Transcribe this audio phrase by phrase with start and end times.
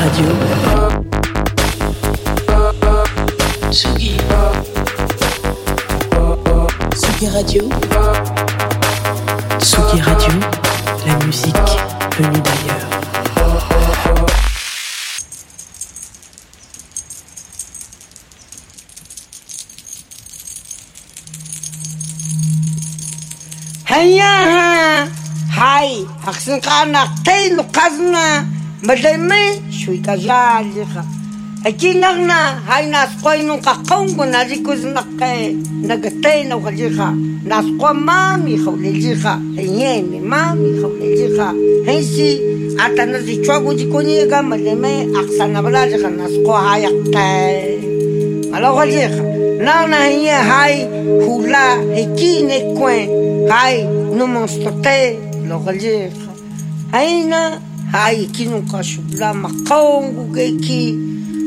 [0.00, 0.28] Radio.
[3.68, 4.16] Tsugi.
[7.28, 7.68] Radio.
[9.58, 10.32] Tsugi Radio.
[11.04, 11.76] La musique
[12.16, 12.90] venue d'ailleurs.
[28.22, 31.04] No Malay me shui ka zali ka,
[31.68, 35.52] aki ngak na hay na skwa inung ka kongo na ziko zinak kae
[35.84, 37.12] na ga tei na wakalika
[37.44, 41.48] na skwa mamikha wakalika ayan mamikha wakalika,
[41.88, 42.40] ayan si
[42.80, 47.24] ata na zikwa gu zikonyika malay me aksa na wala zika na skwa hay akta
[48.50, 49.20] malakalika
[49.60, 50.74] na na yan hay
[51.28, 53.04] hubla aki ne kwan
[53.52, 53.84] hay
[54.16, 56.32] na monstotei na wakalika.
[57.92, 60.82] haiky nokasolamakangokaiky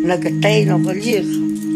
[0.08, 1.24] nagatay navalira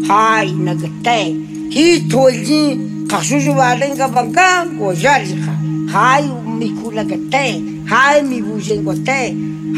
[0.08, 1.28] da nagatay
[1.74, 2.62] hito ali
[3.10, 5.54] kasozovalaingavangam oazalika
[5.94, 6.24] hay
[6.58, 7.52] mikolakatay
[7.92, 9.28] hay mivozengotay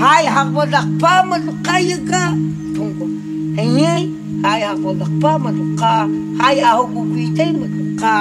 [0.00, 2.24] hay havolakpa malokaiga
[2.74, 3.06] tongo
[3.60, 4.04] agnay
[4.42, 5.92] hay havolakpa maloka
[6.40, 8.14] hay ahogovitay maloka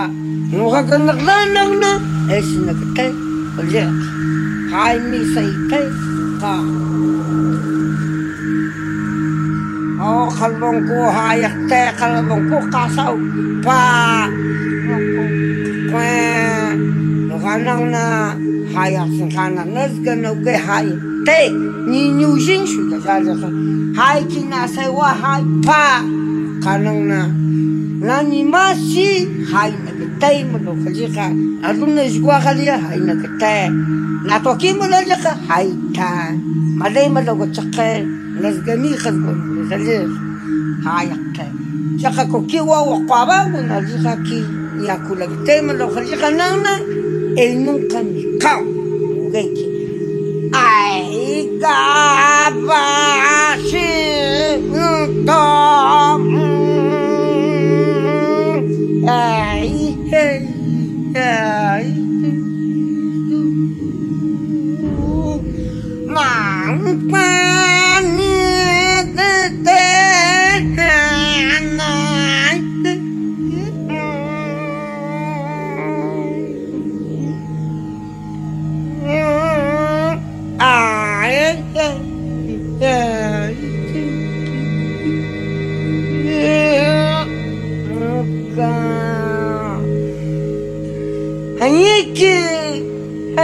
[0.54, 1.92] nohaganaklaanagna
[2.38, 3.12] esy nagatay
[3.56, 3.92] valira
[4.74, 5.88] hay misaitay
[6.40, 6.64] 哈，
[10.00, 13.18] 哦，卡龙古哈呀，带卡龙古卡手
[13.62, 14.30] 巴，
[15.92, 16.00] 喂，
[17.30, 18.34] 我讲呢，
[18.74, 20.90] 哈呀，是看呢，那是个那个哈呀，
[21.26, 21.50] 带
[21.88, 23.52] 你牛心去的，啥子说，
[23.94, 26.02] 哈呀，今那谁我哈巴，
[26.62, 27.36] 卡龙呢，
[28.02, 29.74] 那你妈西哈呀。
[30.22, 31.26] taimolo kalika
[31.68, 33.54] aruna isgua kalia haina kete
[34.28, 36.10] na toki molo lika haita
[36.80, 37.90] madai malo go chake
[38.42, 40.02] nasgani khazgon kalia
[40.86, 41.46] hayakte
[42.02, 43.38] chaka koki wa waqaba
[43.70, 44.40] na lika ki
[44.88, 46.74] ya kula taimolo kalika nana
[47.42, 48.64] el nunca ni kao
[49.34, 49.66] geki
[50.54, 52.84] ai gaba
[53.70, 53.88] shi
[54.74, 56.29] ntom
[61.40, 61.88] ai
[66.16, 66.80] Nang
[67.12, 67.59] Haniki,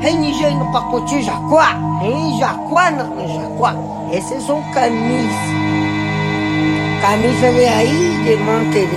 [0.00, 3.74] Renijei no Pacoti, Jacuá, em Jacuá, não, em Jacuá.
[4.10, 5.36] Esses são camisas.
[7.02, 8.88] Camisa de aí, de manter,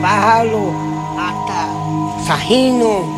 [0.00, 0.72] barralo,
[1.18, 3.17] ata, sarrino.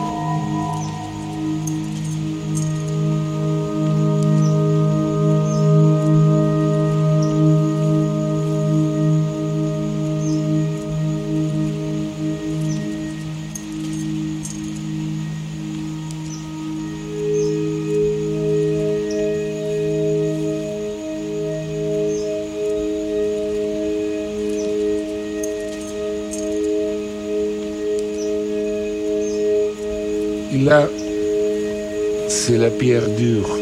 [32.50, 33.56] C'est la pierre dure.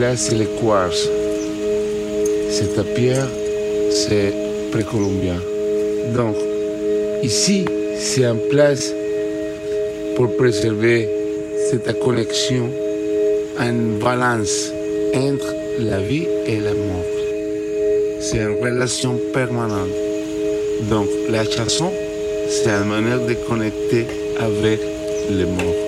[0.00, 1.10] Là, c'est le quartz.
[2.48, 3.28] Cette pierre,
[3.90, 4.32] c'est
[4.72, 5.38] précolombien.
[6.16, 6.36] Donc,
[7.22, 7.66] ici,
[7.98, 8.94] c'est en place
[10.16, 11.06] pour préserver
[11.68, 12.70] cette connexion
[13.60, 14.72] une balance
[15.14, 17.12] entre la vie et la mort.
[18.20, 19.94] C'est une relation permanente.
[20.88, 21.92] Donc la chanson,
[22.48, 24.06] c'est une manière de connecter
[24.40, 24.80] avec
[25.30, 25.83] les morts.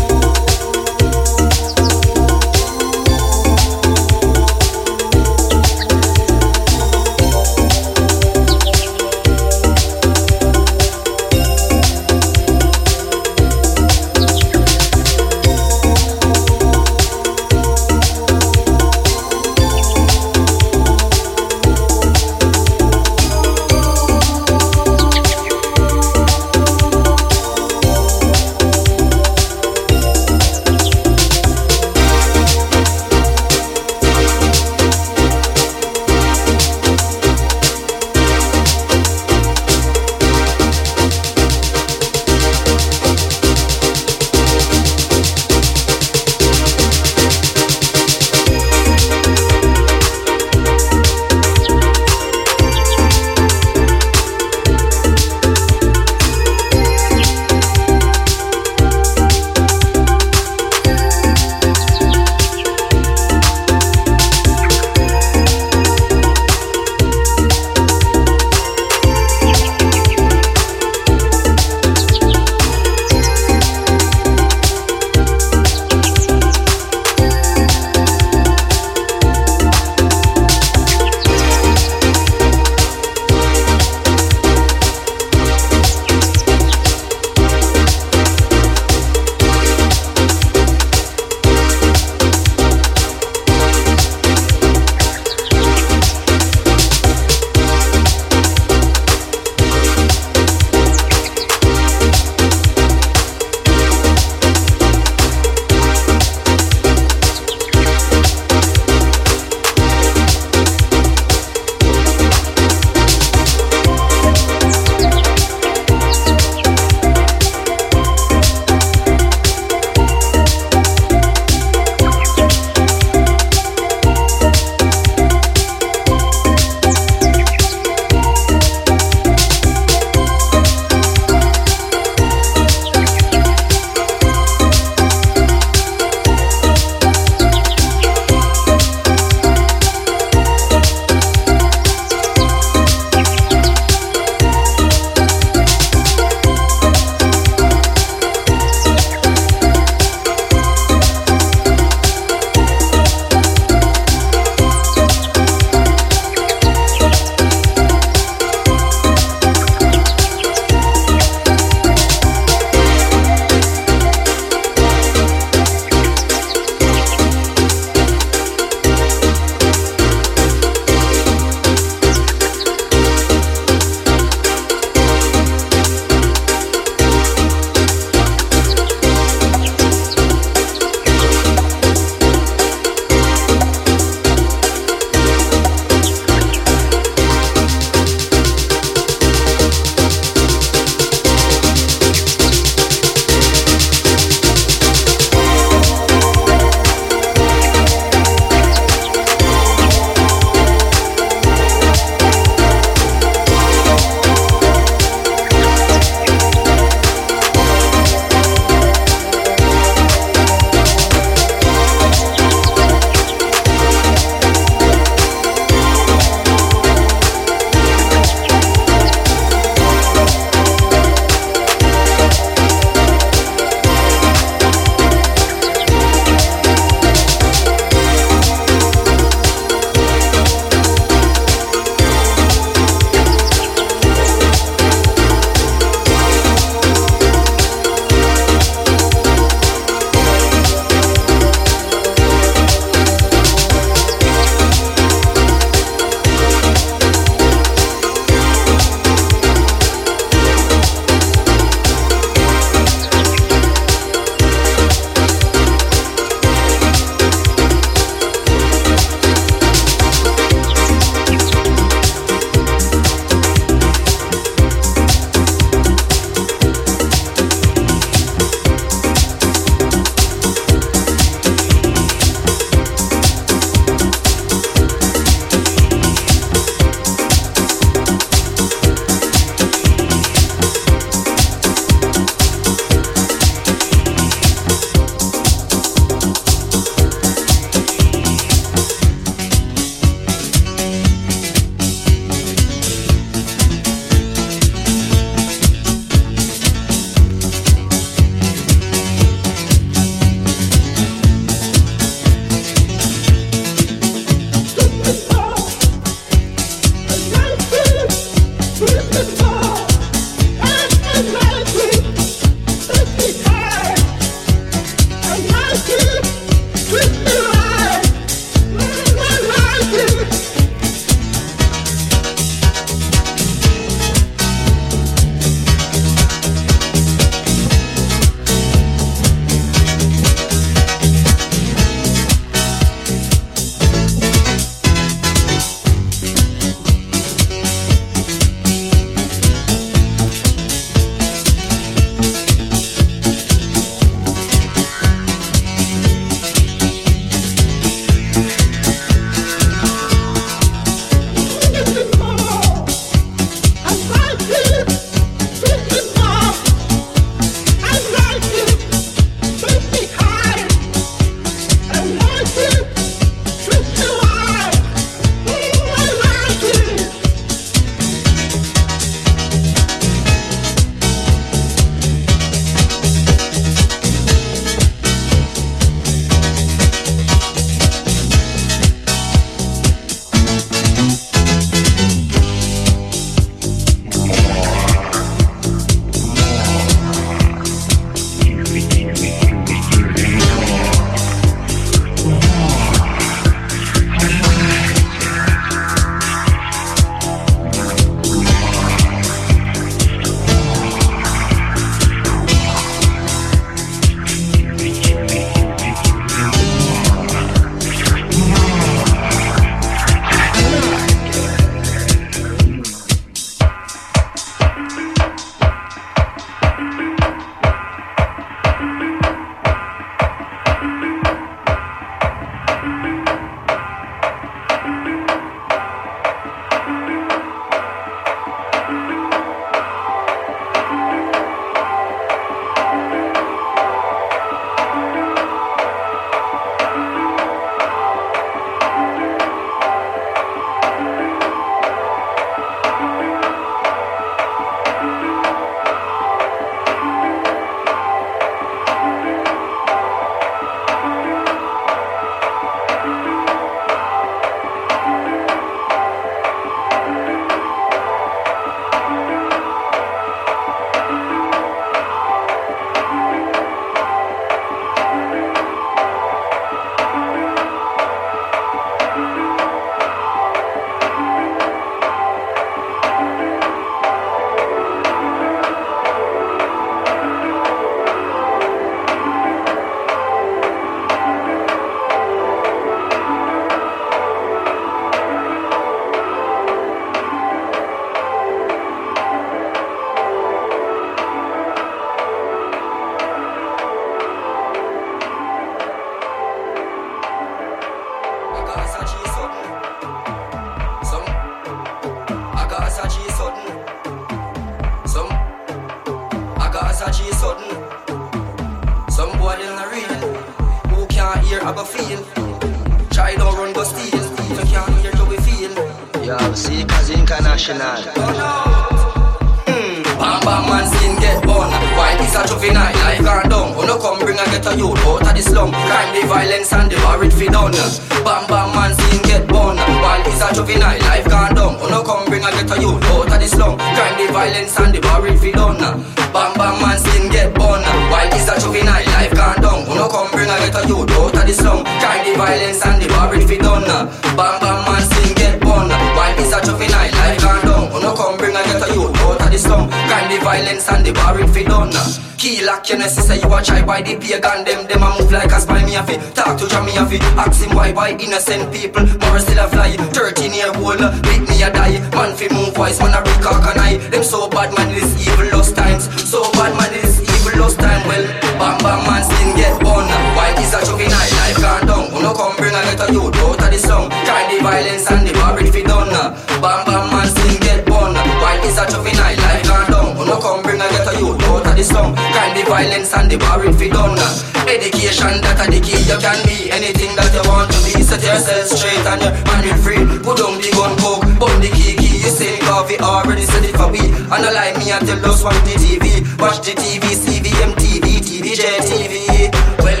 [589.64, 590.04] Will free.
[590.20, 593.88] Put down the gun coke, burn the key You say coffee already said it for
[593.88, 598.20] we And I like me tell us watch the TV Watch the TV, CVM TV,
[598.20, 600.00] TVJ TV Well,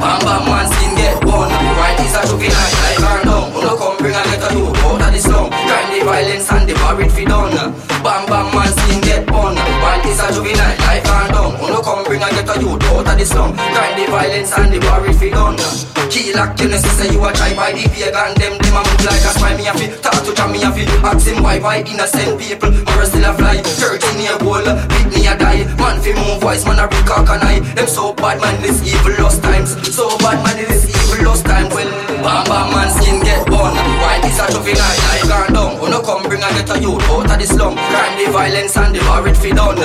[0.00, 3.48] bam bam man skin get born Right is a juvenile like her down.
[3.60, 6.74] No come bring a a youth out of the slum Crime the violence and the
[6.74, 7.56] bar it fi done.
[8.04, 11.52] Bam bam man skin get born Right is a juvenile like her down.
[11.68, 14.80] No come bring a a youth out of the slum Crime the violence and the
[14.80, 18.34] bar it fi done Key lock your nest, say you a try by the pagan
[18.34, 19.54] Them, them a move like a spy.
[19.54, 22.74] Me a fi Talk to Jamie a fi Ask him why, why innocent people.
[22.74, 25.62] More still a fly 13 year old, beat me a die.
[25.78, 29.22] Man fi move wise, man a recock and I Them so bad man, this evil
[29.22, 29.78] lost times.
[29.94, 31.90] So bad man, it is evil lost time Well,
[32.26, 33.99] bam bam man, skin get born this
[34.40, 35.76] a juvenile, life gone down.
[35.76, 36.48] Who no come bring a
[36.80, 37.74] youth out of the slum.
[37.76, 39.76] Crime, the violence and the war it fi done.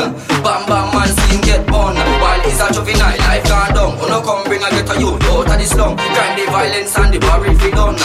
[0.43, 1.95] Bam bam man, skin get born.
[1.95, 3.91] While this a juvenile, life gone down.
[3.99, 5.97] Who no come bring a youth out of the slum.
[5.97, 7.99] Crime, the violence and the war it fi done.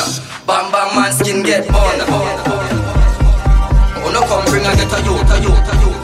[0.46, 1.98] Bam bam man, skin get born.
[4.02, 6.00] Who no come bring a a youth, a youth, a youth.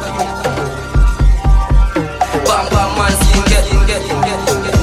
[2.47, 4.79] Bam bam man, skin get, get, get, get, get.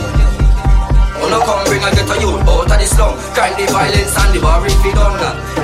[1.17, 2.52] Who no come bring and get a youth
[2.83, 5.15] the slum Crime, the violence and the war it fi done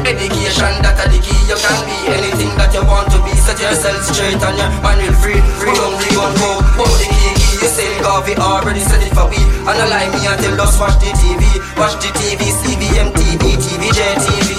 [0.08, 3.36] Education that a the key you can be Anything that you want to be.
[3.36, 7.08] Set yourself straight and your man will free Free on the gun go Hold the
[7.12, 9.40] key key You say coffee already said it for we.
[9.68, 11.44] And I like me tell us watch the TV
[11.76, 14.50] Watch the TV CVM TV TVJ TV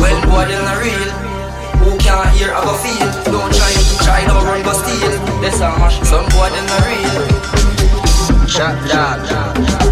[0.00, 1.10] Well boy them not real.
[1.84, 3.08] Who can't hear go feel?
[3.28, 5.12] Don't try Try don't run go steal.
[5.44, 7.28] This a mash Some boy them not real.
[8.48, 9.28] Shot dog.
[9.28, 9.89] Love big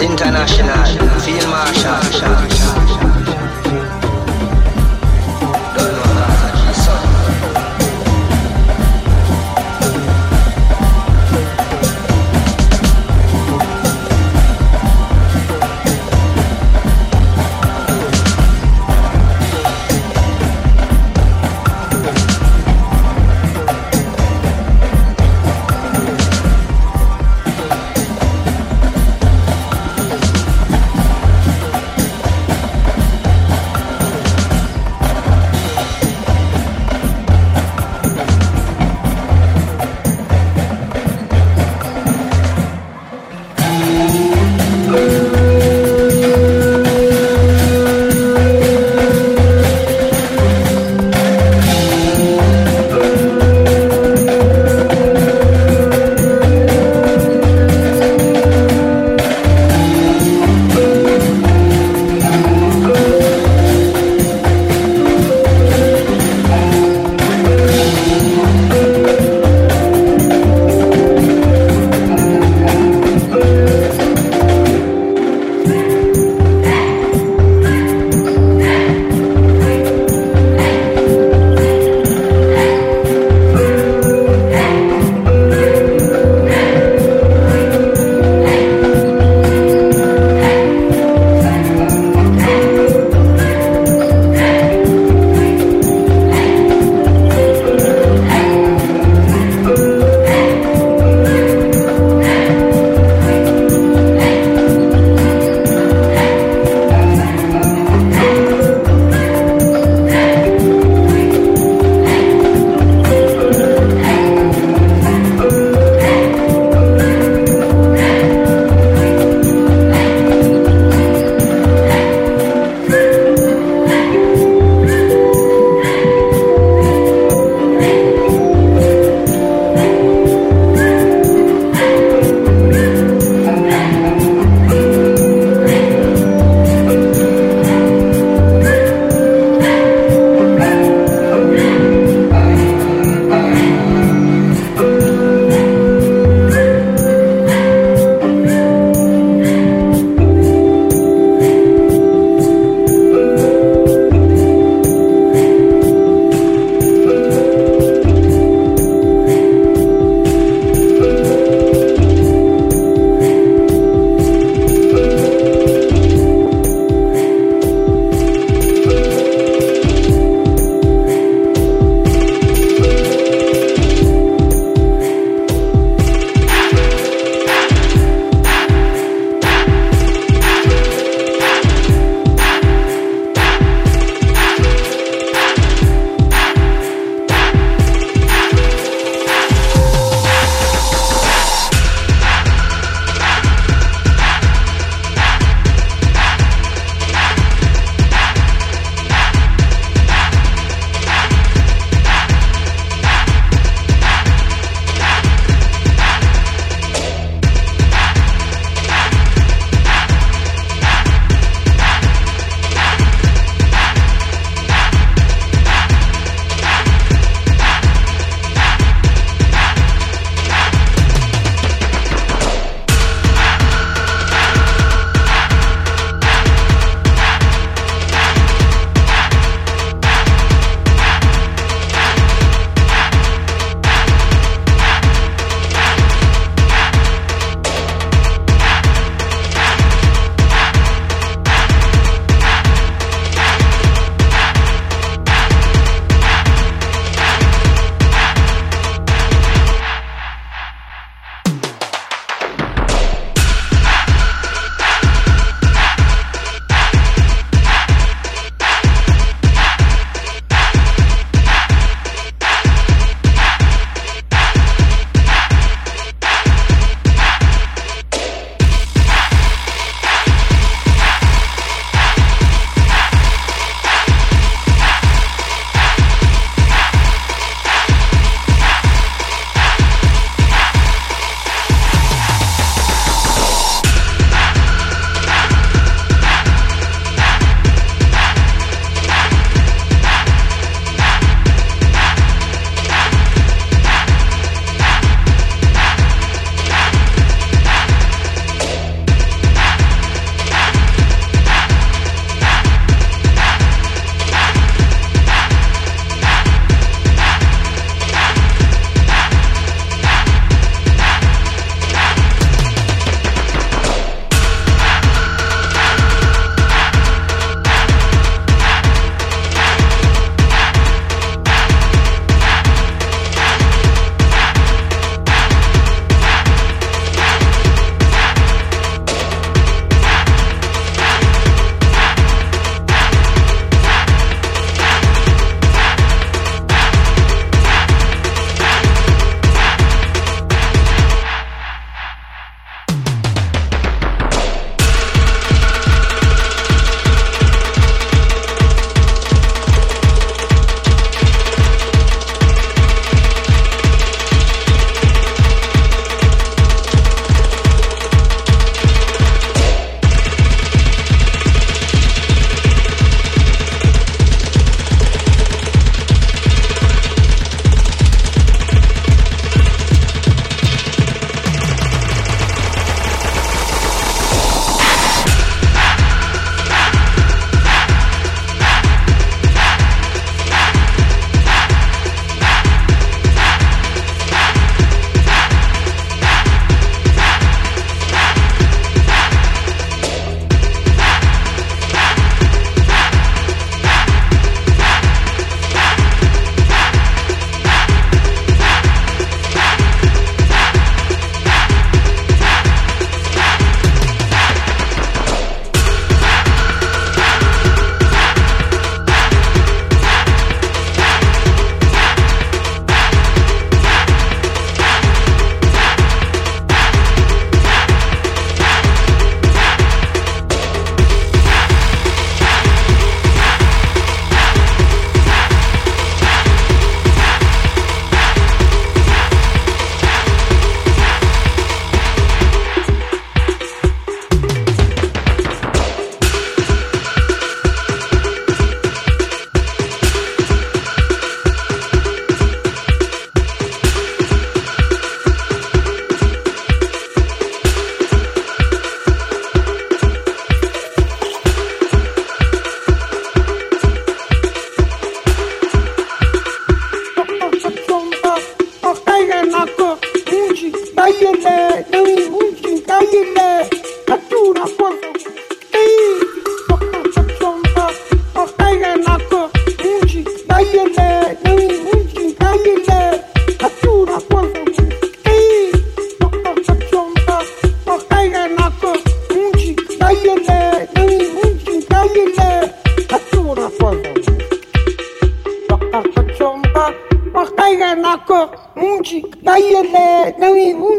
[0.00, 0.84] International.
[1.20, 2.00] Field Marshal.
[5.76, 6.05] Don't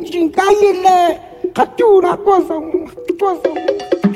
[0.08, 1.20] 지금깔릴래
[1.76, 2.32] 丢了을하구
[3.26, 4.07] 와.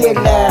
[0.00, 0.47] Munchi,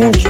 [0.00, 0.29] Beijo.